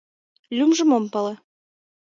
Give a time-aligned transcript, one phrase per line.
[0.57, 1.33] Лӱмжым ом пале...